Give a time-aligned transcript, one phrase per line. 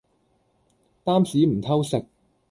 [1.03, 2.07] 擔屎唔偷食